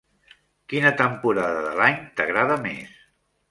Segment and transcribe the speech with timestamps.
[0.73, 2.99] Quina temporada de l'any t'agrada més?